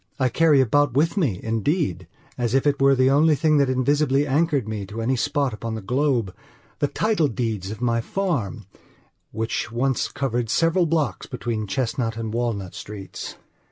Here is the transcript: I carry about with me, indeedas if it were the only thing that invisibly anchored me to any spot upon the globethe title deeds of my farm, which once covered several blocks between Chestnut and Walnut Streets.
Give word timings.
I 0.19 0.29
carry 0.29 0.61
about 0.61 0.93
with 0.95 1.15
me, 1.15 1.39
indeedas 1.43 2.07
if 2.55 2.65
it 2.65 2.81
were 2.81 2.95
the 2.95 3.11
only 3.11 3.35
thing 3.35 3.57
that 3.57 3.69
invisibly 3.69 4.25
anchored 4.25 4.67
me 4.67 4.83
to 4.87 4.99
any 4.99 5.15
spot 5.15 5.53
upon 5.53 5.75
the 5.75 5.81
globethe 5.83 6.33
title 6.95 7.27
deeds 7.27 7.69
of 7.69 7.81
my 7.81 8.01
farm, 8.01 8.65
which 9.31 9.71
once 9.71 10.07
covered 10.11 10.49
several 10.49 10.87
blocks 10.87 11.27
between 11.27 11.67
Chestnut 11.67 12.17
and 12.17 12.33
Walnut 12.33 12.73
Streets. 12.73 13.35